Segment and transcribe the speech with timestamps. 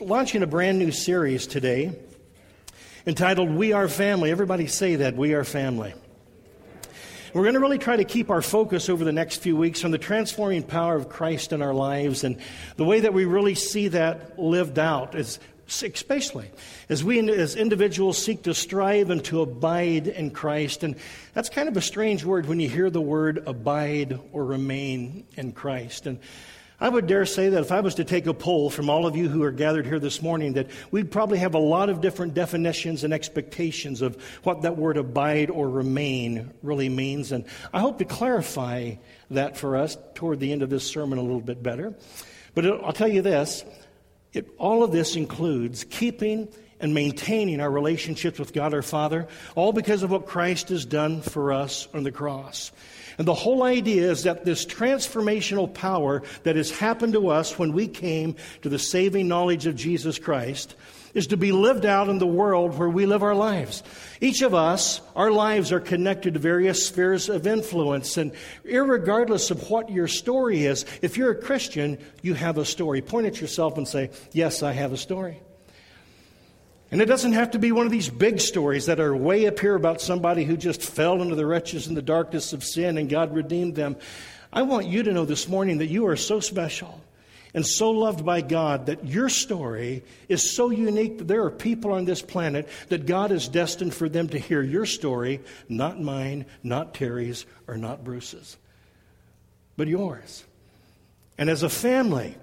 [0.00, 1.92] launching a brand new series today
[3.06, 4.30] entitled We Are Family.
[4.30, 5.92] Everybody say that, We Are Family.
[7.34, 9.90] We're going to really try to keep our focus over the next few weeks on
[9.90, 12.38] the transforming power of Christ in our lives and
[12.76, 16.50] the way that we really see that lived out, as, especially
[16.88, 20.84] as we as individuals seek to strive and to abide in Christ.
[20.84, 20.96] And
[21.34, 25.52] that's kind of a strange word when you hear the word abide or remain in
[25.52, 26.06] Christ.
[26.06, 26.20] And
[26.80, 29.16] I would dare say that if I was to take a poll from all of
[29.16, 32.34] you who are gathered here this morning, that we'd probably have a lot of different
[32.34, 37.32] definitions and expectations of what that word abide or remain really means.
[37.32, 38.94] And I hope to clarify
[39.32, 41.94] that for us toward the end of this sermon a little bit better.
[42.54, 43.64] But I'll tell you this
[44.32, 46.48] it, all of this includes keeping
[46.80, 51.22] and maintaining our relationships with God our Father, all because of what Christ has done
[51.22, 52.70] for us on the cross.
[53.18, 57.72] And the whole idea is that this transformational power that has happened to us when
[57.72, 60.76] we came to the saving knowledge of Jesus Christ
[61.14, 63.82] is to be lived out in the world where we live our lives.
[64.20, 68.16] Each of us, our lives are connected to various spheres of influence.
[68.16, 68.32] And
[68.64, 73.02] regardless of what your story is, if you're a Christian, you have a story.
[73.02, 75.40] Point at yourself and say, Yes, I have a story.
[76.90, 79.58] And it doesn't have to be one of these big stories that are way up
[79.60, 83.10] here about somebody who just fell into the wretches and the darkness of sin and
[83.10, 83.96] God redeemed them.
[84.52, 86.98] I want you to know this morning that you are so special
[87.52, 91.92] and so loved by God that your story is so unique that there are people
[91.92, 96.46] on this planet that God is destined for them to hear your story, not mine,
[96.62, 98.56] not Terry's, or not Bruce's,
[99.76, 100.44] but yours.
[101.36, 102.34] And as a family,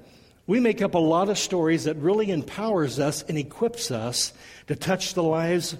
[0.47, 4.31] we make up a lot of stories that really empowers us and equips us
[4.67, 5.75] to touch the lives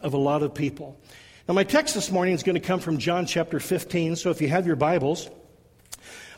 [0.00, 0.98] of a lot of people.
[1.46, 4.16] Now, my text this morning is going to come from John chapter 15.
[4.16, 5.28] So if you have your Bibles,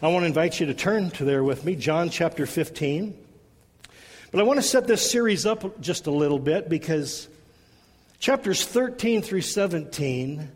[0.03, 3.17] I want to invite you to turn to there with me, John chapter 15.
[4.31, 7.28] But I want to set this series up just a little bit because
[8.19, 10.50] chapters 13 through 17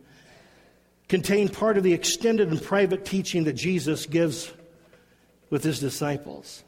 [1.09, 4.51] contain part of the extended and private teaching that Jesus gives
[5.51, 6.63] with his disciples.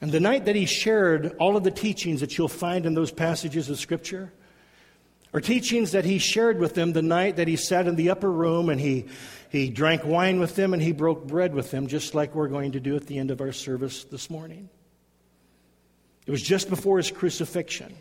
[0.00, 3.10] And the night that he shared all of the teachings that you'll find in those
[3.10, 4.32] passages of Scripture
[5.34, 8.30] are teachings that he shared with them the night that he sat in the upper
[8.30, 9.06] room and he,
[9.50, 12.72] he drank wine with them and he broke bread with them, just like we're going
[12.72, 14.68] to do at the end of our service this morning.
[16.26, 17.94] It was just before his crucifixion.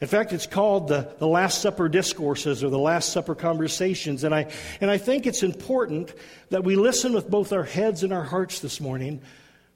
[0.00, 4.24] In fact, it's called the, the Last Supper Discourses or the Last Supper Conversations.
[4.24, 4.50] And I,
[4.80, 6.14] and I think it's important
[6.48, 9.20] that we listen with both our heads and our hearts this morning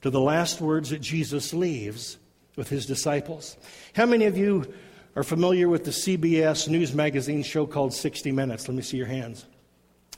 [0.04, 2.18] to the last words that Jesus leaves
[2.56, 3.56] with his disciples.
[3.94, 4.70] How many of you
[5.16, 8.68] are familiar with the CBS News magazine show called 60 Minutes?
[8.68, 9.46] Let me see your hands.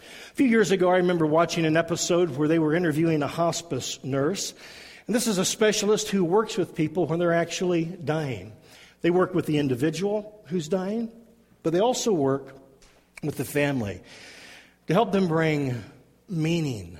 [0.00, 4.02] A few years ago, I remember watching an episode where they were interviewing a hospice
[4.02, 4.54] nurse.
[5.06, 8.54] And this is a specialist who works with people when they're actually dying.
[9.02, 11.12] They work with the individual who's dying,
[11.62, 12.56] but they also work
[13.22, 14.00] with the family
[14.88, 15.80] to help them bring
[16.28, 16.98] meaning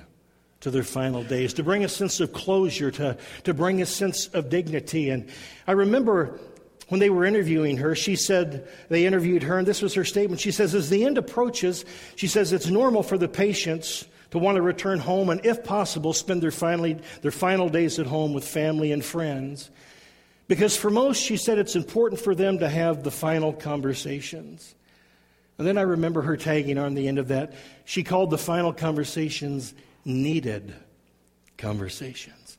[0.61, 4.27] to their final days, to bring a sense of closure, to, to bring a sense
[4.27, 5.09] of dignity.
[5.09, 5.29] And
[5.67, 6.39] I remember
[6.87, 10.41] when they were interviewing her, she said, they interviewed her, and this was her statement.
[10.41, 11.85] She says, as the end approaches,
[12.15, 16.13] she says, it's normal for the patients to want to return home and, if possible,
[16.13, 19.69] spend their, finally, their final days at home with family and friends.
[20.47, 24.73] Because for most, she said, it's important for them to have the final conversations.
[25.57, 27.53] And then I remember her tagging on the end of that.
[27.83, 29.73] She called the final conversations
[30.07, 30.73] needed
[31.57, 32.57] conversations.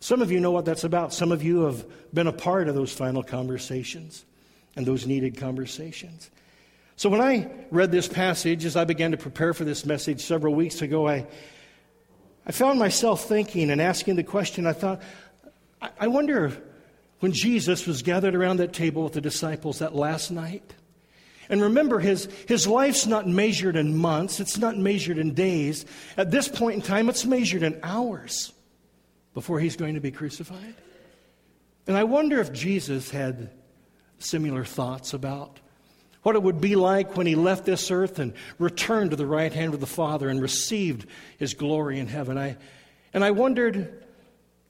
[0.00, 1.12] Some of you know what that's about.
[1.12, 4.24] Some of you have been a part of those final conversations
[4.76, 6.30] and those needed conversations.
[6.96, 10.54] So when I read this passage, as I began to prepare for this message several
[10.54, 11.26] weeks ago, I,
[12.46, 15.02] I found myself thinking and asking the question I thought,
[15.80, 16.52] I, I wonder
[17.20, 20.74] when Jesus was gathered around that table with the disciples that last night
[21.48, 25.84] and remember, his, his life's not measured in months, it's not measured in days.
[26.16, 28.52] At this point in time, it's measured in hours
[29.34, 30.74] before he's going to be crucified.
[31.86, 33.50] And I wonder if Jesus had
[34.18, 35.60] similar thoughts about
[36.22, 39.52] what it would be like when he left this earth and returned to the right
[39.52, 41.06] hand of the Father and received
[41.38, 42.36] his glory in heaven.
[42.36, 42.56] I,
[43.14, 44.04] and I wondered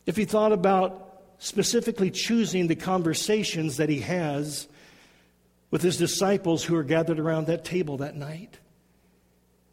[0.05, 4.69] if he thought about specifically choosing the conversations that he has
[5.71, 8.59] with his disciples who are gathered around that table that night.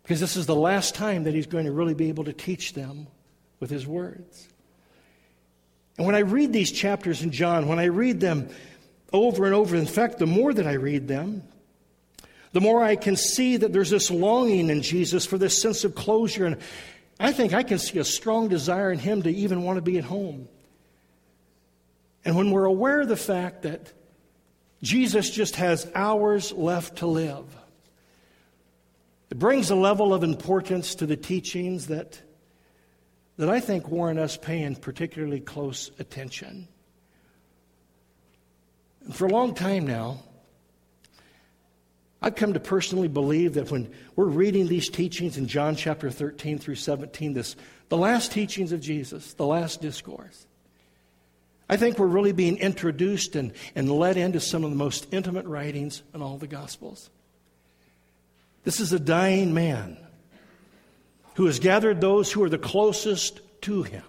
[0.01, 2.73] Because this is the last time that he's going to really be able to teach
[2.73, 3.07] them
[3.59, 4.47] with his words.
[5.97, 8.49] And when I read these chapters in John, when I read them
[9.11, 11.43] over and over, in fact, the more that I read them,
[12.51, 15.95] the more I can see that there's this longing in Jesus for this sense of
[15.95, 16.45] closure.
[16.45, 16.57] And
[17.19, 19.97] I think I can see a strong desire in him to even want to be
[19.97, 20.47] at home.
[22.25, 23.91] And when we're aware of the fact that
[24.83, 27.45] Jesus just has hours left to live,
[29.31, 32.21] it brings a level of importance to the teachings that,
[33.37, 36.67] that I think warrant us paying particularly close attention.
[39.13, 40.19] For a long time now,
[42.21, 46.59] I've come to personally believe that when we're reading these teachings in John chapter 13
[46.59, 47.55] through 17, this,
[47.87, 50.45] the last teachings of Jesus, the last discourse,
[51.73, 55.47] I think we're really being introduced and, and led into some of the most intimate
[55.47, 57.09] writings in all the Gospels.
[58.63, 59.97] This is a dying man
[61.33, 64.03] who has gathered those who are the closest to him.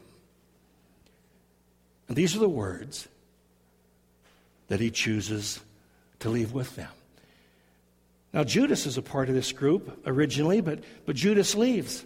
[2.07, 3.09] And these are the words
[4.69, 5.59] that he chooses
[6.19, 6.91] to leave with them.
[8.35, 12.05] Now, Judas is a part of this group originally, but, but Judas leaves.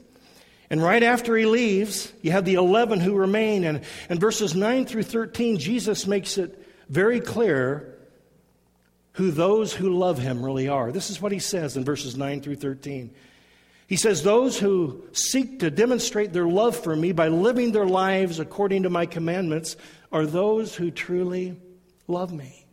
[0.71, 3.65] And right after he leaves, you have the 11 who remain.
[3.65, 7.95] And in verses 9 through 13, Jesus makes it very clear
[9.13, 10.93] who those who love him really are.
[10.93, 13.11] This is what he says in verses 9 through 13.
[13.87, 18.39] He says, Those who seek to demonstrate their love for me by living their lives
[18.39, 19.77] according to my commandments
[20.13, 21.57] are those who truly
[22.07, 22.67] love me.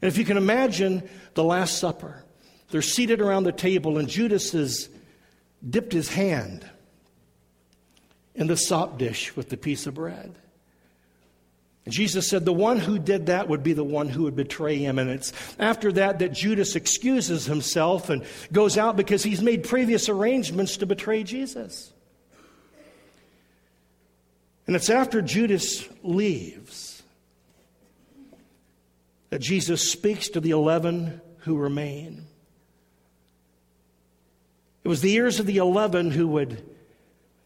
[0.00, 2.22] And if you can imagine the Last Supper,
[2.70, 4.90] they're seated around the table, and Judas has
[5.68, 6.68] dipped his hand
[8.34, 10.34] in the sop dish with the piece of bread.
[11.84, 14.76] And Jesus said the one who did that would be the one who would betray
[14.76, 14.98] him.
[14.98, 20.08] And it's after that that Judas excuses himself and goes out because he's made previous
[20.08, 21.92] arrangements to betray Jesus.
[24.66, 27.02] And it's after Judas leaves
[29.30, 32.27] that Jesus speaks to the 11 who remain.
[34.88, 36.64] It was the ears of the 11 who would,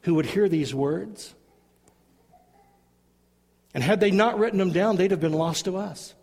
[0.03, 1.35] who would hear these words.
[3.75, 6.15] And had they not written them down, they'd have been lost to us.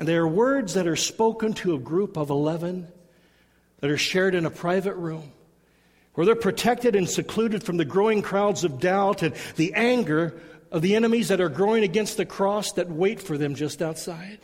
[0.00, 2.88] And they are words that are spoken to a group of 11
[3.78, 5.30] that are shared in a private room
[6.14, 10.34] where they're protected and secluded from the growing crowds of doubt and the anger
[10.72, 14.40] of the enemies that are growing against the cross that wait for them just outside.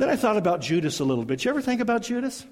[0.00, 1.44] Then I thought about Judas a little bit.
[1.44, 2.46] You ever think about Judas?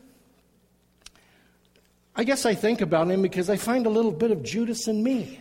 [2.14, 5.02] I guess I think about him because I find a little bit of Judas in
[5.02, 5.40] me.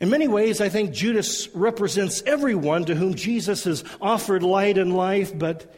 [0.00, 4.96] In many ways, I think Judas represents everyone to whom Jesus has offered light and
[4.96, 5.74] life, but,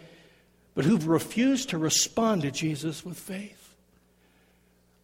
[0.76, 3.74] but who've refused to respond to Jesus with faith.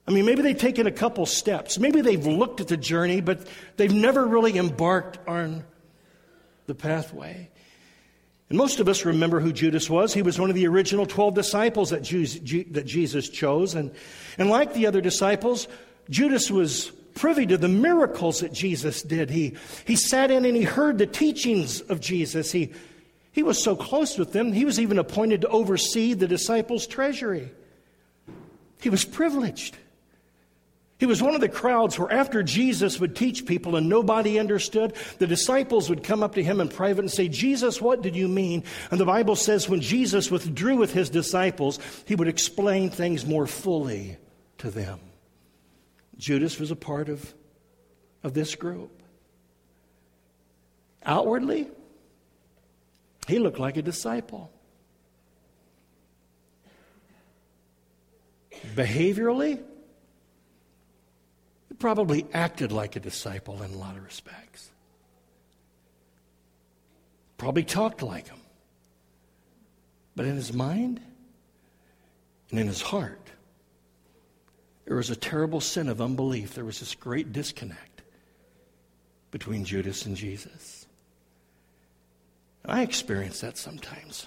[0.07, 1.81] I mean, maybe they've taken a couple steps.
[1.81, 3.45] Maybe they've looked at the journey, but
[3.77, 5.65] they've never really embarked on
[6.67, 7.51] the pathway.
[8.49, 10.15] And most of us remember who Judas was.
[10.15, 13.75] He was one of the original 12 disciples that, Jesus chose.
[13.75, 13.91] And,
[14.39, 15.69] and like the other disciples,
[16.09, 19.29] Judas was privy to the miracles that Jesus did.
[19.29, 19.57] He,
[19.87, 22.51] he sat in and he heard the teachings of Jesus.
[22.51, 22.73] He,
[23.33, 27.51] he was so close with them, he was even appointed to oversee the disciples' treasury.
[28.81, 29.77] He was privileged.
[30.99, 34.95] He was one of the crowds where after Jesus would teach people and nobody understood,
[35.19, 38.27] the disciples would come up to him in private and say, Jesus, what did you
[38.27, 38.65] mean?
[38.91, 43.47] And the Bible says when Jesus withdrew with his disciples, he would explain things more
[43.47, 44.17] fully
[44.59, 44.99] to them.
[46.17, 47.33] Judas was a part of,
[48.25, 48.91] of this group.
[51.05, 51.69] Outwardly,
[53.29, 54.51] he looked like a disciple.
[58.75, 59.63] Behaviorally,
[61.79, 64.71] probably acted like a disciple in a lot of respects.
[67.37, 68.41] Probably talked like him.
[70.17, 71.01] But in his mind
[72.51, 73.31] and in his heart,
[74.85, 76.55] there was a terrible sin of unbelief.
[76.55, 78.03] There was this great disconnect
[79.31, 80.87] between Judas and Jesus.
[82.65, 84.27] And I experience that sometimes.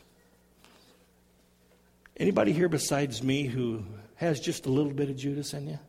[2.16, 3.84] Anybody here besides me who
[4.16, 5.80] has just a little bit of Judas in you?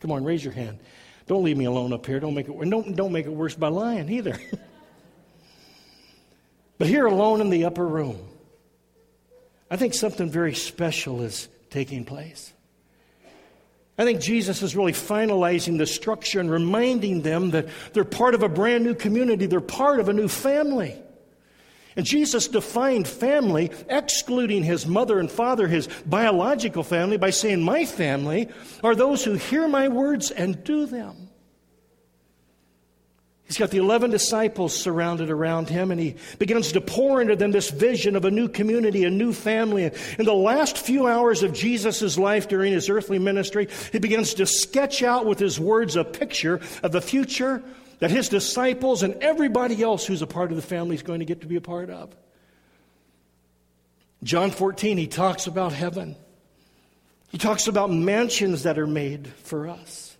[0.00, 0.78] Come on, raise your hand.
[1.26, 2.20] Don't leave me alone up here.
[2.20, 4.38] Don't make it, don't, don't make it worse by lying either.
[6.78, 8.18] but here alone in the upper room,
[9.70, 12.52] I think something very special is taking place.
[13.98, 18.44] I think Jesus is really finalizing the structure and reminding them that they're part of
[18.44, 20.96] a brand new community, they're part of a new family.
[21.98, 27.86] And Jesus defined family, excluding his mother and father, his biological family, by saying, My
[27.86, 28.50] family
[28.84, 31.28] are those who hear my words and do them.
[33.42, 37.50] He's got the 11 disciples surrounded around him, and he begins to pour into them
[37.50, 39.90] this vision of a new community, a new family.
[40.20, 44.46] In the last few hours of Jesus' life during his earthly ministry, he begins to
[44.46, 47.60] sketch out with his words a picture of the future
[47.98, 51.24] that his disciples and everybody else who's a part of the family is going to
[51.24, 52.14] get to be a part of.
[54.22, 56.16] John 14, he talks about heaven.
[57.30, 60.16] He talks about mansions that are made for us.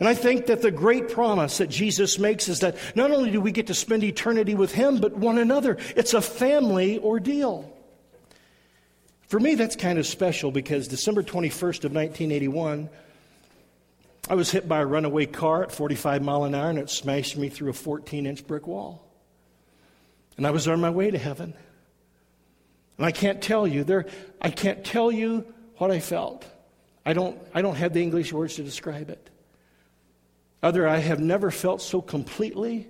[0.00, 3.40] And I think that the great promise that Jesus makes is that not only do
[3.40, 5.78] we get to spend eternity with Him, but one another.
[5.94, 7.70] It's a family ordeal.
[9.28, 12.88] For me, that's kind of special because December 21st of 1981,
[14.28, 17.36] I was hit by a runaway car at 45 mile an hour and it smashed
[17.36, 19.06] me through a 14 inch brick wall.
[20.36, 21.54] And I was on my way to heaven.
[22.96, 24.06] And I can't tell you there
[24.40, 26.46] I can't tell you what I felt.
[27.04, 29.30] I don't I don't have the English words to describe it.
[30.62, 32.88] Other I have never felt so completely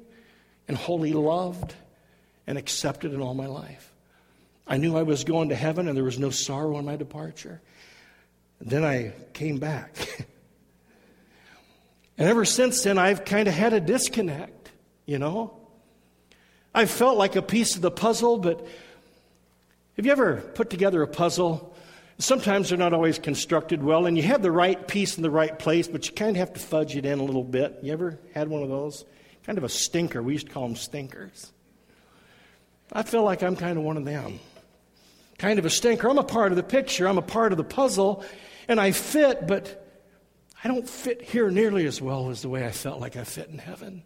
[0.68, 1.74] and wholly loved
[2.46, 3.92] and accepted in all my life.
[4.66, 7.60] I knew I was going to heaven and there was no sorrow in my departure.
[8.60, 9.96] Then I came back.
[12.16, 14.70] and ever since then, I've kind of had a disconnect,
[15.06, 15.58] you know?
[16.74, 18.66] I felt like a piece of the puzzle, but
[19.96, 21.74] have you ever put together a puzzle?
[22.18, 25.56] Sometimes they're not always constructed well, and you have the right piece in the right
[25.58, 27.78] place, but you kind of have to fudge it in a little bit.
[27.82, 29.04] You ever had one of those?
[29.44, 30.22] Kind of a stinker.
[30.22, 31.52] We used to call them stinkers.
[32.92, 34.38] I feel like I'm kind of one of them.
[35.38, 36.08] Kind of a stinker.
[36.08, 38.24] I'm a part of the picture, I'm a part of the puzzle,
[38.68, 39.83] and I fit, but
[40.64, 43.50] I don't fit here nearly as well as the way I felt like I fit
[43.50, 44.02] in heaven.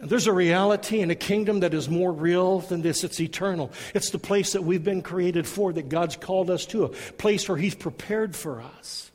[0.00, 3.04] There's a reality in a kingdom that is more real than this.
[3.04, 3.72] It's eternal.
[3.94, 7.48] It's the place that we've been created for, that God's called us to, a place
[7.48, 9.10] where He's prepared for us.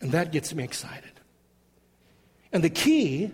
[0.00, 1.10] And that gets me excited.
[2.52, 3.30] And the key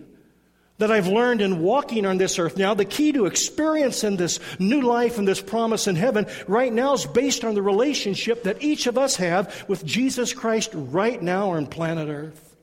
[0.79, 4.81] that I've learned in walking on this earth now, the key to experiencing this new
[4.81, 8.87] life and this promise in heaven right now is based on the relationship that each
[8.87, 12.55] of us have with Jesus Christ right now on planet earth.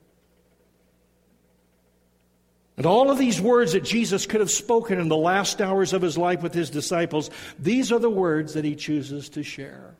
[2.76, 6.00] And all of these words that Jesus could have spoken in the last hours of
[6.00, 9.94] his life with his disciples, these are the words that he chooses to share.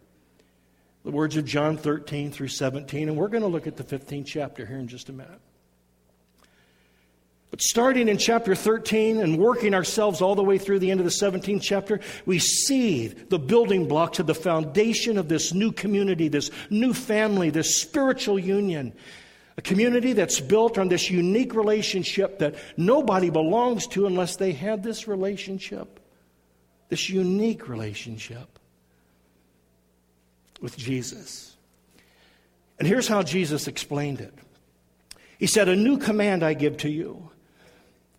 [1.05, 4.27] The words of John 13 through 17, and we're going to look at the 15th
[4.27, 5.41] chapter here in just a minute.
[7.51, 11.05] But starting in chapter 13 and working ourselves all the way through the end of
[11.05, 16.29] the 17th chapter, we see the building blocks of the foundation of this new community,
[16.29, 18.93] this new family, this spiritual union.
[19.57, 24.83] A community that's built on this unique relationship that nobody belongs to unless they had
[24.83, 25.99] this relationship,
[26.89, 28.59] this unique relationship
[30.61, 31.57] with Jesus.
[32.79, 34.33] And here's how Jesus explained it
[35.39, 37.31] He said, A new command I give to you.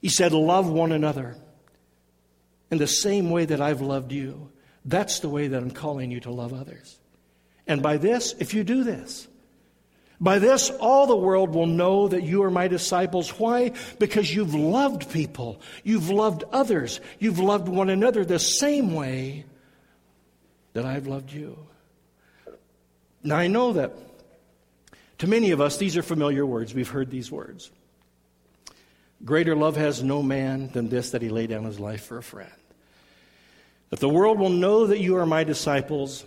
[0.01, 1.35] He said, Love one another
[2.71, 4.51] in the same way that I've loved you.
[4.83, 6.97] That's the way that I'm calling you to love others.
[7.67, 9.27] And by this, if you do this,
[10.19, 13.39] by this, all the world will know that you are my disciples.
[13.39, 13.71] Why?
[13.97, 15.61] Because you've loved people.
[15.83, 16.99] You've loved others.
[17.19, 19.45] You've loved one another the same way
[20.73, 21.57] that I've loved you.
[23.23, 23.93] Now, I know that
[25.19, 26.73] to many of us, these are familiar words.
[26.73, 27.71] We've heard these words.
[29.23, 32.23] Greater love has no man than this that he lay down his life for a
[32.23, 32.51] friend.
[33.89, 36.25] That the world will know that you are my disciples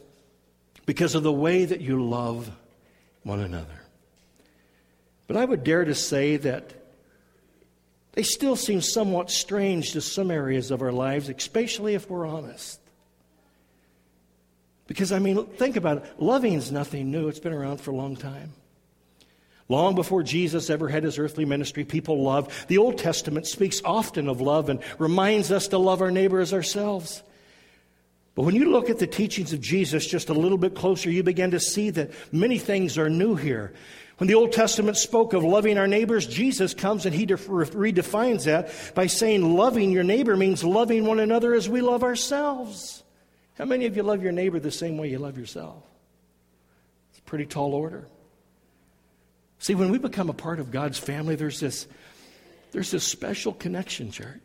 [0.86, 2.50] because of the way that you love
[3.22, 3.82] one another.
[5.26, 6.72] But I would dare to say that
[8.12, 12.78] they still seem somewhat strange to some areas of our lives, especially if we're honest.
[14.86, 16.22] Because, I mean, think about it.
[16.22, 18.52] Loving is nothing new, it's been around for a long time.
[19.68, 22.68] Long before Jesus ever had his earthly ministry, people loved.
[22.68, 26.52] The Old Testament speaks often of love and reminds us to love our neighbor as
[26.52, 27.22] ourselves.
[28.34, 31.22] But when you look at the teachings of Jesus just a little bit closer, you
[31.22, 33.72] begin to see that many things are new here.
[34.18, 38.70] When the Old Testament spoke of loving our neighbors, Jesus comes and he redefines that
[38.94, 43.02] by saying loving your neighbor means loving one another as we love ourselves.
[43.56, 45.82] How many of you love your neighbor the same way you love yourself?
[47.10, 48.06] It's a pretty tall order.
[49.64, 51.86] See, when we become a part of God's family, there's this,
[52.72, 54.42] there's this special connection, church.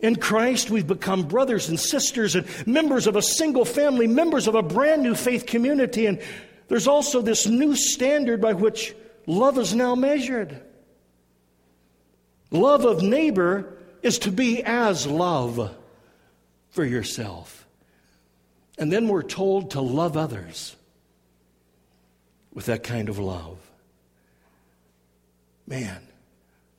[0.00, 4.56] In Christ, we've become brothers and sisters and members of a single family, members of
[4.56, 6.20] a brand new faith community, and
[6.66, 8.92] there's also this new standard by which
[9.28, 10.60] love is now measured.
[12.50, 15.72] Love of neighbor is to be as love
[16.70, 17.68] for yourself.
[18.78, 20.74] And then we're told to love others
[22.52, 23.58] with that kind of love.
[25.66, 26.00] Man,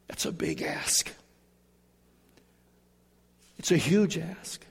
[0.07, 1.11] that's a big ask.
[3.57, 4.65] It's a huge ask.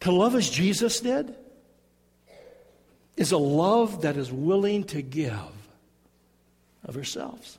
[0.00, 1.34] To love as Jesus did?
[3.16, 5.32] is a love that is willing to give
[6.84, 7.58] of ourselves.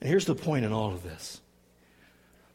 [0.00, 1.40] And here's the point in all of this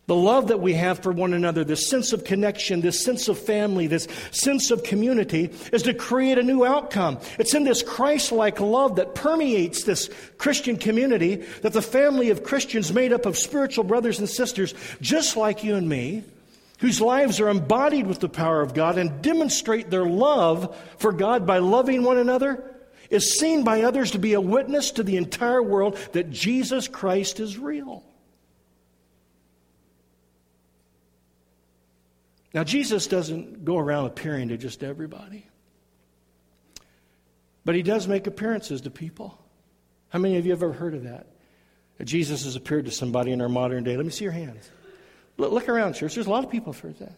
[0.10, 3.38] the love that we have for one another, this sense of connection, this sense of
[3.38, 7.20] family, this sense of community, is to create a new outcome.
[7.38, 12.44] It's in this Christ like love that permeates this Christian community that the family of
[12.44, 16.24] Christians made up of spiritual brothers and sisters, just like you and me,
[16.80, 21.46] whose lives are embodied with the power of God and demonstrate their love for God
[21.46, 22.64] by loving one another,
[23.12, 27.40] is seen by others to be a witness to the entire world that Jesus Christ
[27.40, 28.04] is real.
[32.54, 35.46] Now, Jesus doesn't go around appearing to just everybody,
[37.64, 39.38] but he does make appearances to people.
[40.10, 41.28] How many of you have ever heard of that?
[42.04, 43.98] Jesus has appeared to somebody in our modern day?
[43.98, 44.70] Let me see your hands.
[45.38, 46.16] Look, around, church.
[46.16, 47.18] There's a lot of people who've heard that.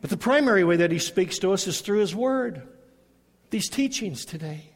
[0.00, 2.62] But the primary way that he speaks to us is through his word,
[3.50, 4.70] these teachings today.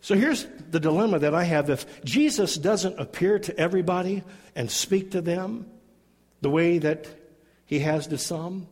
[0.00, 1.68] So here's the dilemma that I have.
[1.68, 4.22] If Jesus doesn't appear to everybody
[4.54, 5.66] and speak to them,
[6.46, 7.08] the way that
[7.64, 8.68] he has to some.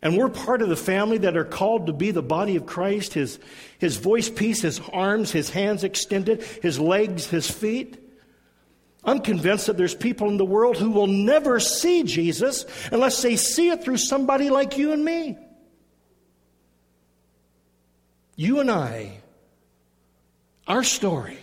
[0.00, 3.12] And we're part of the family that are called to be the body of Christ,
[3.12, 3.38] his,
[3.76, 7.98] his voice piece, his arms, his hands extended, his legs, his feet.
[9.04, 13.36] I'm convinced that there's people in the world who will never see Jesus unless they
[13.36, 15.36] see it through somebody like you and me.
[18.36, 19.18] You and I,
[20.66, 21.36] our story,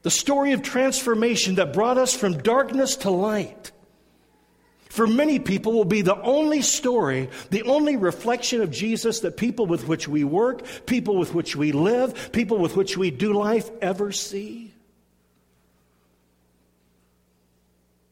[0.00, 3.70] the story of transformation that brought us from darkness to light,
[4.92, 9.64] for many people will be the only story, the only reflection of Jesus that people
[9.64, 13.70] with which we work, people with which we live, people with which we do life
[13.80, 14.74] ever see.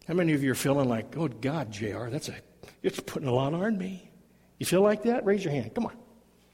[0.08, 2.34] How many of you are feeling like, oh God, JR, that's a
[2.82, 4.10] it's putting a lot on me.
[4.58, 5.26] You feel like that?
[5.26, 5.74] Raise your hand.
[5.74, 5.96] Come on.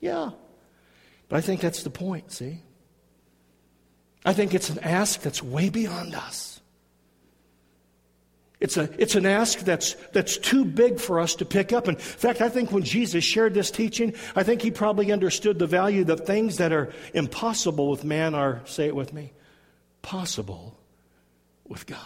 [0.00, 0.30] Yeah.
[1.28, 2.62] But I think that's the point, see?
[4.24, 6.60] I think it's an ask that's way beyond us.
[8.58, 11.88] It's, a, it's an ask that's, that's too big for us to pick up.
[11.88, 15.58] And In fact, I think when Jesus shared this teaching, I think he probably understood
[15.58, 19.32] the value that things that are impossible with man are, say it with me,
[20.00, 20.78] possible
[21.66, 22.00] with God.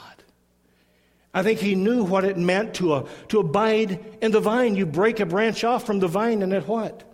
[1.32, 4.74] I think he knew what it meant to, uh, to abide in the vine.
[4.74, 7.04] You break a branch off from the vine, and it what?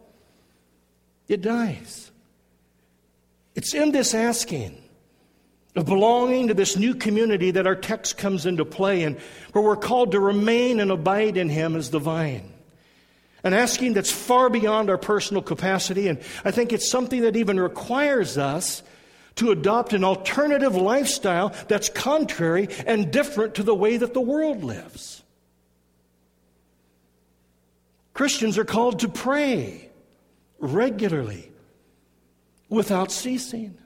[1.28, 2.10] It dies.
[3.54, 4.82] It's in this asking
[5.76, 9.18] of belonging to this new community that our text comes into play and
[9.52, 12.52] where we're called to remain and abide in Him as the vine.
[13.44, 17.60] An asking that's far beyond our personal capacity, and I think it's something that even
[17.60, 18.82] requires us
[19.36, 24.64] to adopt an alternative lifestyle that's contrary and different to the way that the world
[24.64, 25.22] lives.
[28.14, 29.90] Christians are called to pray
[30.58, 31.52] regularly
[32.70, 33.76] without ceasing.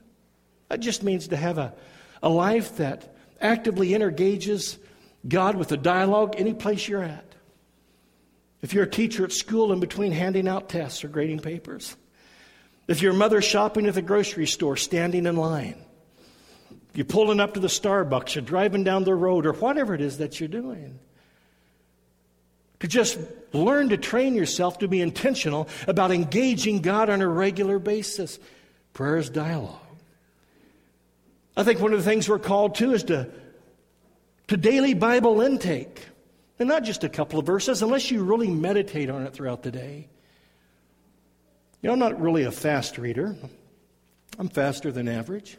[0.70, 1.74] That just means to have a,
[2.22, 4.78] a life that actively engages
[5.26, 7.24] God with a dialogue any place you're at.
[8.62, 11.96] If you're a teacher at school in between handing out tests or grading papers,
[12.86, 15.76] if you're a mother shopping at the grocery store, standing in line,
[16.94, 20.18] you're pulling up to the Starbucks, you're driving down the road, or whatever it is
[20.18, 21.00] that you're doing.
[22.80, 23.18] To just
[23.52, 28.38] learn to train yourself to be intentional about engaging God on a regular basis.
[28.92, 29.89] Prayer is dialogue.
[31.56, 33.30] I think one of the things we're called to is to,
[34.48, 36.06] to daily Bible intake.
[36.58, 39.70] And not just a couple of verses, unless you really meditate on it throughout the
[39.70, 40.08] day.
[41.80, 43.34] You know, I'm not really a fast reader.
[44.38, 45.56] I'm faster than average.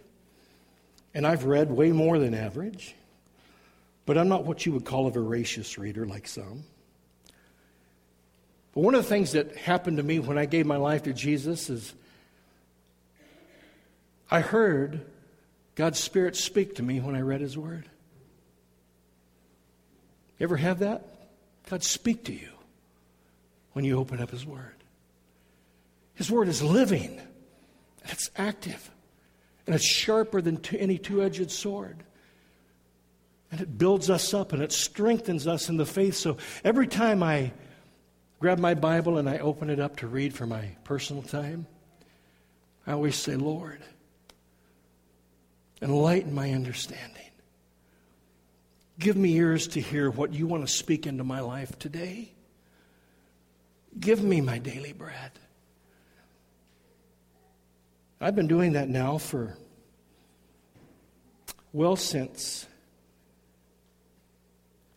[1.15, 2.95] And I've read way more than average.
[4.05, 6.63] But I'm not what you would call a voracious reader like some.
[8.73, 11.13] But one of the things that happened to me when I gave my life to
[11.13, 11.93] Jesus is
[14.29, 15.05] I heard
[15.81, 17.89] God's Spirit speak to me when I read His Word.
[20.37, 21.03] You ever have that?
[21.71, 22.49] God speak to you
[23.73, 24.75] when you open up His Word.
[26.13, 27.19] His Word is living,
[28.03, 28.91] and it's active,
[29.65, 32.03] and it's sharper than any two edged sword.
[33.51, 36.13] And it builds us up and it strengthens us in the faith.
[36.13, 37.53] So every time I
[38.39, 41.65] grab my Bible and I open it up to read for my personal time,
[42.85, 43.81] I always say, Lord,
[45.81, 47.17] Enlighten my understanding.
[48.99, 52.31] Give me ears to hear what you want to speak into my life today.
[53.99, 55.31] Give me my daily bread.
[58.19, 59.57] I've been doing that now for,
[61.73, 62.67] well, since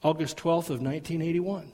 [0.03, 1.73] August 12th of 1981.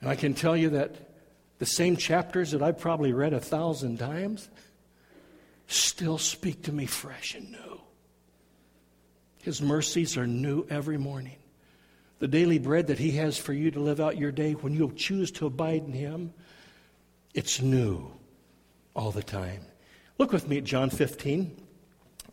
[0.00, 0.96] And I can tell you that
[1.60, 4.50] the same chapters that I've probably read a thousand times
[5.66, 7.80] still speak to me fresh and new.
[9.42, 11.36] His mercies are new every morning.
[12.18, 14.92] The daily bread that He has for you to live out your day, when you
[14.96, 16.32] choose to abide in Him,
[17.34, 18.10] it's new
[18.94, 19.66] all the time.
[20.16, 21.56] Look with me at John 15.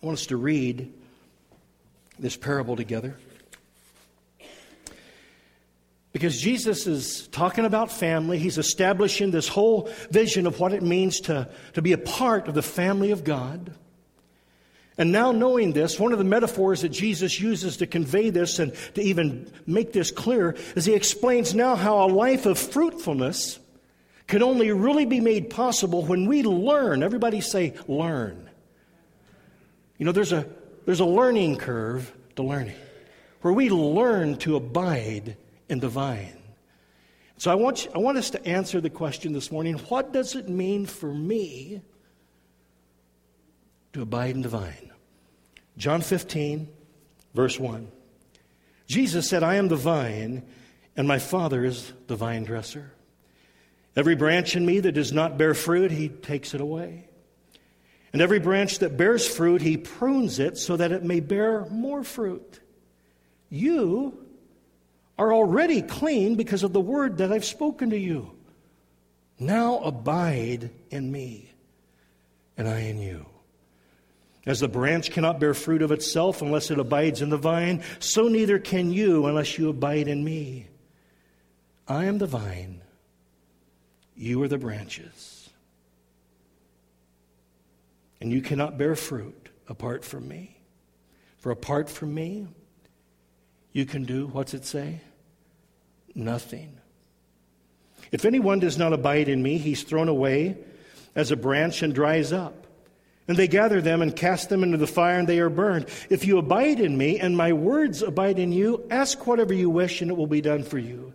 [0.01, 0.93] I want us to read
[2.19, 3.17] this parable together.
[6.11, 8.37] Because Jesus is talking about family.
[8.37, 12.53] He's establishing this whole vision of what it means to, to be a part of
[12.53, 13.73] the family of God.
[14.97, 18.73] And now, knowing this, one of the metaphors that Jesus uses to convey this and
[18.95, 23.57] to even make this clear is he explains now how a life of fruitfulness
[24.27, 27.03] can only really be made possible when we learn.
[27.03, 28.49] Everybody say, learn.
[29.97, 30.47] You know, there's a,
[30.85, 32.75] there's a learning curve to learning
[33.41, 35.37] where we learn to abide
[35.71, 36.37] in the vine.
[37.37, 40.35] So I want, you, I want us to answer the question this morning what does
[40.35, 41.81] it mean for me
[43.93, 44.91] to abide in the vine?
[45.77, 46.67] John 15,
[47.33, 47.89] verse 1.
[48.85, 50.43] Jesus said, I am the vine,
[50.97, 52.91] and my Father is the vine dresser.
[53.95, 57.07] Every branch in me that does not bear fruit, he takes it away.
[58.11, 62.03] And every branch that bears fruit, he prunes it so that it may bear more
[62.03, 62.59] fruit.
[63.49, 64.27] You
[65.21, 68.31] are already clean because of the word that I've spoken to you.
[69.37, 71.51] Now abide in me,
[72.57, 73.27] and I in you.
[74.47, 78.23] As the branch cannot bear fruit of itself unless it abides in the vine, so
[78.23, 80.67] neither can you unless you abide in me.
[81.87, 82.81] I am the vine,
[84.15, 85.51] you are the branches.
[88.19, 90.57] And you cannot bear fruit apart from me.
[91.37, 92.47] For apart from me,
[93.71, 95.01] you can do, what's it say?
[96.15, 96.77] Nothing.
[98.11, 100.57] If anyone does not abide in me, he's thrown away
[101.15, 102.67] as a branch and dries up.
[103.27, 105.87] And they gather them and cast them into the fire, and they are burned.
[106.09, 110.01] If you abide in me, and my words abide in you, ask whatever you wish,
[110.01, 111.13] and it will be done for you.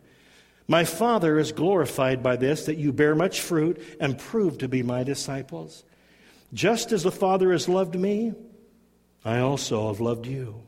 [0.68, 4.82] My Father is glorified by this, that you bear much fruit and prove to be
[4.82, 5.84] my disciples.
[6.54, 8.32] Just as the Father has loved me,
[9.24, 10.62] I also have loved you.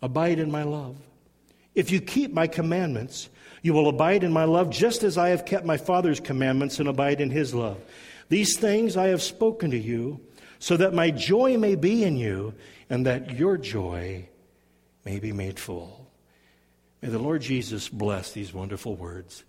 [0.00, 0.96] Abide in my love.
[1.74, 3.28] If you keep my commandments,
[3.64, 6.86] you will abide in my love, just as I have kept my Father's commandments and
[6.86, 7.80] abide in his love.
[8.28, 10.20] These things I have spoken to you,
[10.58, 12.52] so that my joy may be in you,
[12.90, 14.28] and that your joy
[15.06, 16.10] may be made full.
[17.00, 19.44] May the Lord Jesus bless these wonderful words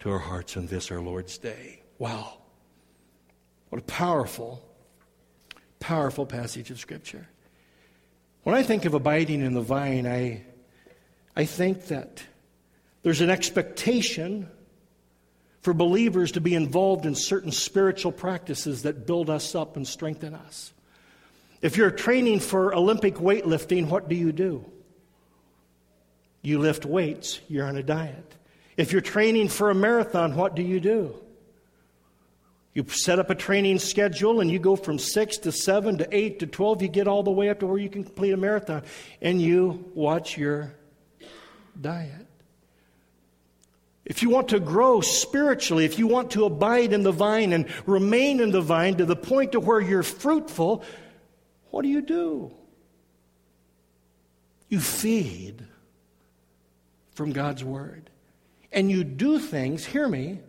[0.00, 1.80] to our hearts on this, our Lord's day.
[1.98, 2.34] Wow.
[3.70, 4.62] What a powerful,
[5.80, 7.26] powerful passage of Scripture.
[8.42, 10.42] When I think of abiding in the vine, I,
[11.34, 12.22] I think that
[13.04, 14.48] there's an expectation
[15.60, 20.34] for believers to be involved in certain spiritual practices that build us up and strengthen
[20.34, 20.72] us.
[21.62, 24.64] If you're training for Olympic weightlifting, what do you do?
[26.42, 28.34] You lift weights, you're on a diet.
[28.76, 31.14] If you're training for a marathon, what do you do?
[32.74, 36.40] You set up a training schedule and you go from 6 to 7 to 8
[36.40, 36.82] to 12.
[36.82, 38.82] You get all the way up to where you can complete a marathon.
[39.22, 40.74] And you watch your
[41.80, 42.23] diet.
[44.04, 47.66] If you want to grow spiritually, if you want to abide in the vine and
[47.86, 50.84] remain in the vine to the point to where you're fruitful,
[51.70, 52.52] what do you do?
[54.68, 55.64] You feed
[57.14, 58.10] from God's word.
[58.72, 60.40] And you do things, hear me,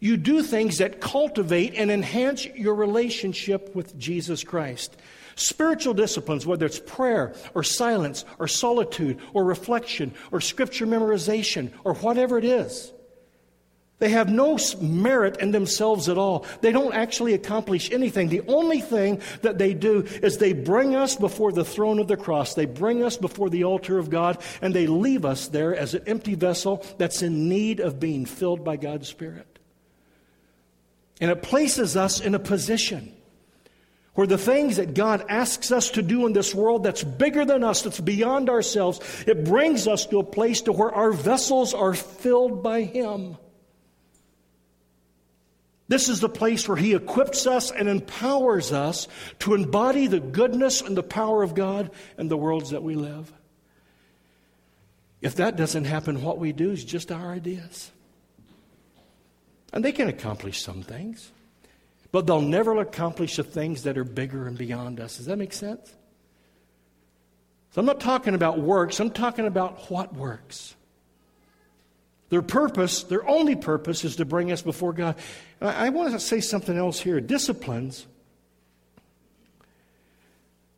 [0.00, 4.96] you do things that cultivate and enhance your relationship with Jesus Christ.
[5.36, 11.94] Spiritual disciplines, whether it's prayer or silence or solitude or reflection or scripture memorization or
[11.94, 12.92] whatever it is,
[13.98, 16.44] they have no merit in themselves at all.
[16.60, 18.28] They don't actually accomplish anything.
[18.28, 22.16] The only thing that they do is they bring us before the throne of the
[22.16, 22.52] cross.
[22.52, 26.02] They bring us before the altar of God, and they leave us there as an
[26.06, 29.55] empty vessel that's in need of being filled by God's Spirit.
[31.20, 33.12] And it places us in a position
[34.16, 37.62] where the things that God asks us to do in this world that's bigger than
[37.62, 41.92] us, that's beyond ourselves, it brings us to a place to where our vessels are
[41.92, 43.36] filled by Him.
[45.88, 49.06] This is the place where He equips us and empowers us
[49.40, 53.30] to embody the goodness and the power of God in the worlds that we live.
[55.20, 57.90] If that doesn't happen, what we do is just our ideas.
[59.72, 61.32] And they can accomplish some things
[62.16, 65.18] but they'll never accomplish the things that are bigger and beyond us.
[65.18, 65.94] Does that make sense?
[67.72, 70.74] So I'm not talking about works, I'm talking about what works.
[72.30, 75.16] Their purpose, their only purpose, is to bring us before God.
[75.60, 77.20] I, I want to say something else here.
[77.20, 78.06] Disciplines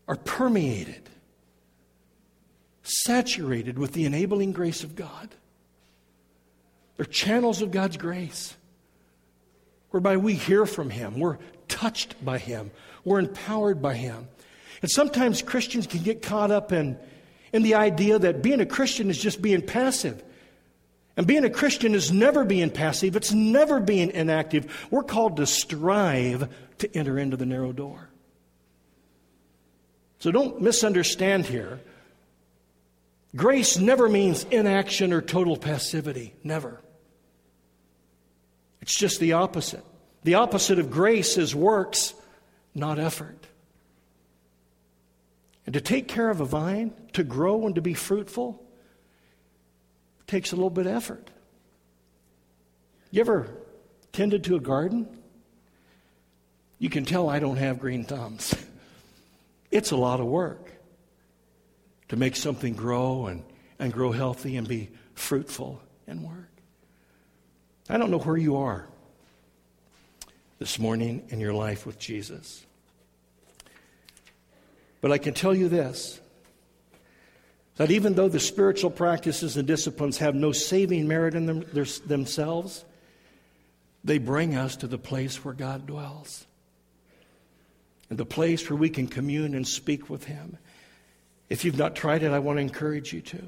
[0.09, 1.09] are permeated,
[2.83, 5.29] saturated with the enabling grace of God.
[6.96, 8.57] They're channels of God's grace
[9.90, 12.70] whereby we hear from Him, we're touched by Him,
[13.05, 14.29] we're empowered by Him.
[14.83, 16.98] And sometimes Christians can get caught up in,
[17.53, 20.22] in the idea that being a Christian is just being passive.
[21.16, 24.87] And being a Christian is never being passive, it's never being inactive.
[24.90, 26.48] We're called to strive
[26.79, 28.09] to enter into the narrow door.
[30.20, 31.81] So don't misunderstand here.
[33.35, 36.35] Grace never means inaction or total passivity.
[36.42, 36.81] Never.
[38.81, 39.85] It's just the opposite.
[40.25, 42.14] The opposite of grace is works,
[42.75, 43.47] not effort.
[45.67, 48.62] And to take care of a vine, to grow and to be fruitful,
[50.27, 51.31] takes a little bit of effort.
[53.11, 53.49] You ever
[54.12, 55.09] tended to a garden?
[56.79, 58.55] You can tell I don't have green thumbs.
[59.71, 60.73] It's a lot of work
[62.09, 63.45] to make something grow and,
[63.79, 66.49] and grow healthy and be fruitful and work.
[67.88, 68.87] I don't know where you are
[70.59, 72.64] this morning in your life with Jesus.
[75.01, 76.20] But I can tell you this
[77.77, 81.64] that even though the spiritual practices and disciplines have no saving merit in them,
[82.07, 82.85] themselves,
[84.03, 86.44] they bring us to the place where God dwells.
[88.11, 90.59] And the place where we can commune and speak with Him.
[91.48, 93.42] If you've not tried it, I want to encourage you to.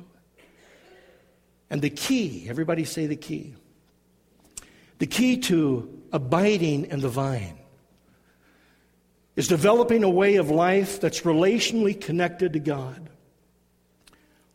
[1.69, 3.55] And the key, everybody say the key.
[5.01, 7.59] The key to abiding in the vine
[9.35, 13.09] is developing a way of life that's relationally connected to God,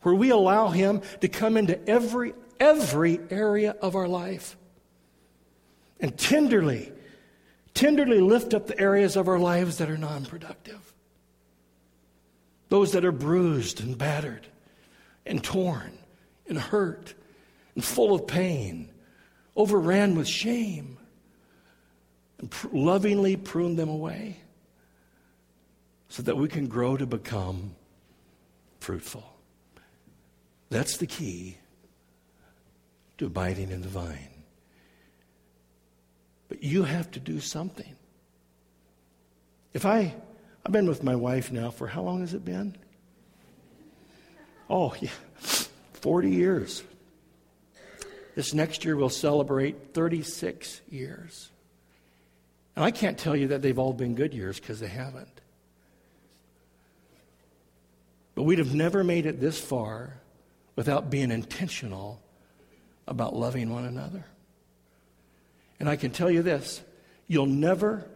[0.02, 4.56] where we allow Him to come into every, every area of our life
[5.98, 6.92] and tenderly,
[7.74, 10.94] tenderly lift up the areas of our lives that are non productive,
[12.68, 14.46] those that are bruised and battered
[15.26, 15.98] and torn
[16.46, 17.14] and hurt
[17.74, 18.90] and full of pain,
[19.56, 20.98] overran with shame,
[22.38, 24.36] and pr- lovingly prune them away
[26.08, 27.74] so that we can grow to become
[28.80, 29.24] fruitful.
[30.68, 31.56] That's the key
[33.18, 34.30] to abiding in the vine.
[36.48, 37.96] But you have to do something.
[39.72, 40.14] If I,
[40.64, 42.76] I've been with my wife now for how long has it been?
[44.68, 45.10] Oh, yeah,
[45.94, 46.82] 40 years.
[48.36, 51.50] This next year we'll celebrate 36 years.
[52.76, 55.40] And I can't tell you that they've all been good years because they haven't.
[58.34, 60.18] But we'd have never made it this far
[60.76, 62.20] without being intentional
[63.08, 64.26] about loving one another.
[65.80, 66.82] And I can tell you this
[67.28, 68.06] you'll never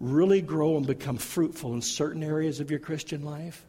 [0.00, 3.64] really grow and become fruitful in certain areas of your Christian life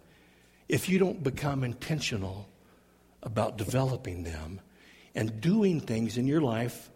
[0.67, 2.47] if you don't become intentional
[3.21, 4.61] about developing them
[5.15, 6.89] and doing things in your life.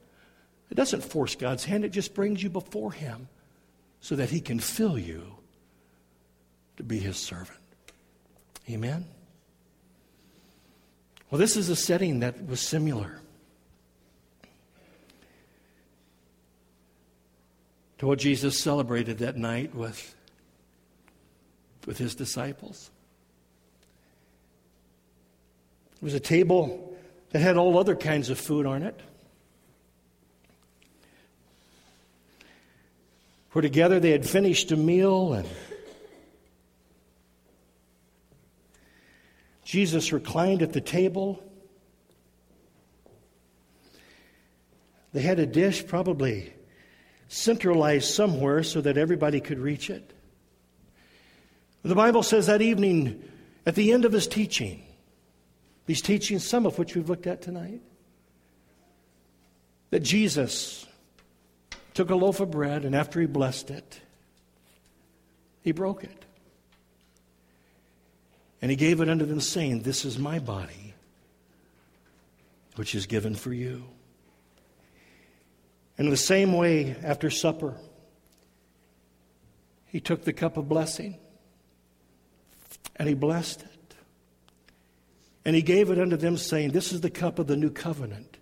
[0.70, 3.28] It doesn't force God's hand, it just brings you before Him
[4.00, 5.36] so that He can fill you
[6.78, 7.60] to be His servant.
[8.70, 9.06] Amen?
[11.30, 13.20] Well, this is a setting that was similar
[17.98, 20.16] to what Jesus celebrated that night with,
[21.86, 22.92] with his disciples.
[25.96, 26.95] It was a table
[27.36, 28.98] that had all other kinds of food on it.
[33.50, 35.46] For together they had finished a meal and
[39.66, 41.44] Jesus reclined at the table.
[45.12, 46.54] They had a dish probably
[47.28, 50.10] centralized somewhere so that everybody could reach it.
[51.84, 53.22] The Bible says that evening,
[53.66, 54.85] at the end of his teaching,
[55.86, 57.82] these teachings, some of which we've looked at tonight,
[59.92, 60.86] that Jesus
[61.94, 64.02] took a loaf of bread and after he blessed it,
[65.62, 66.26] he broke it.
[68.62, 70.94] And he gave it unto them, saying, This is my body,
[72.76, 73.84] which is given for you.
[75.98, 77.76] And in the same way, after supper,
[79.86, 81.18] he took the cup of blessing
[82.96, 83.75] and he blessed it.
[85.46, 88.38] And he gave it unto them, saying, This is the cup of the new covenant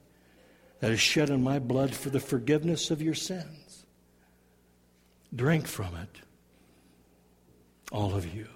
[0.79, 3.85] that is shed in my blood for the forgiveness of your sins.
[5.35, 6.17] Drink from it,
[7.91, 8.47] all of you.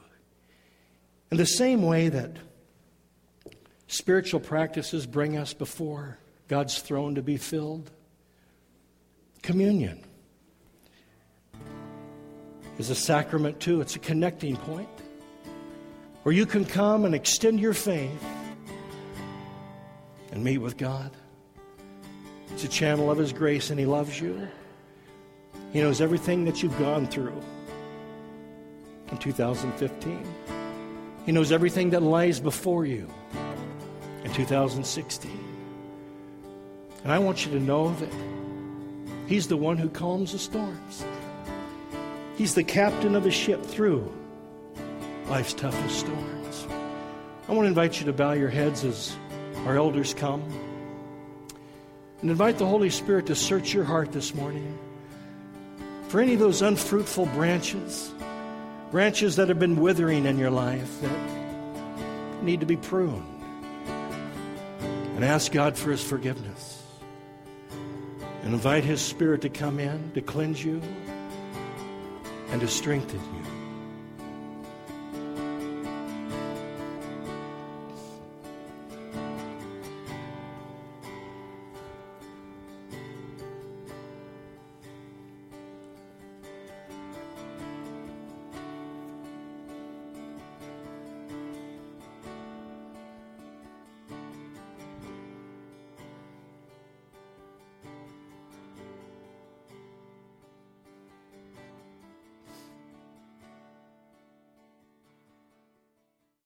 [1.30, 2.38] In the same way that
[3.88, 7.92] spiritual practices bring us before God's throne to be filled,
[9.42, 10.02] communion
[12.78, 13.82] is a sacrament too.
[13.82, 14.90] It's a connecting point.
[16.24, 18.37] where you can come and extend your faith
[20.38, 21.10] and meet with God.
[22.52, 24.47] It's a channel of His grace, and He loves you.
[25.73, 27.41] He knows everything that you've gone through
[29.12, 30.23] in 2015.
[31.26, 33.10] He knows everything that lies before you
[34.23, 35.32] in 2016.
[37.04, 38.13] And I want you to know that
[39.26, 41.04] He's the one who calms the storms.
[42.36, 44.13] He's the captain of the ship through
[45.30, 46.67] life's toughest storms.
[47.50, 49.17] I want to invite you to bow your heads as
[49.65, 50.43] our elders come
[52.22, 54.78] and invite the Holy Spirit to search your heart this morning
[56.08, 58.12] for any of those unfruitful branches,
[58.91, 63.26] branches that have been withering in your life that need to be pruned.
[65.15, 66.84] And ask God for His forgiveness.
[68.43, 70.82] And invite His Spirit to come in, to cleanse you,
[72.50, 73.37] and to strengthen you.